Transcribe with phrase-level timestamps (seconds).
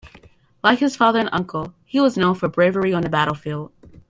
[0.63, 3.71] Like his father and uncle, he was known for bravery on the battlefield.